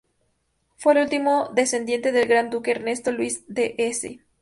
[0.77, 4.17] Fue el último descendiente del Gran Duque Ernesto Luis de Hesse.